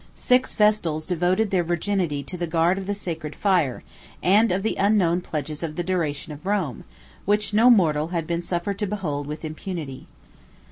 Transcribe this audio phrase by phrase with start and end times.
[0.15, 3.83] Six Vestals devoted their virginity to the guard of the sacred fire,
[4.23, 6.85] and of the unknown pledges of the duration of Rome;
[7.25, 10.07] which no mortal had been suffered to behold with impunity.